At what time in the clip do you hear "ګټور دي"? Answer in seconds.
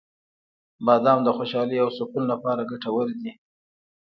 2.71-3.31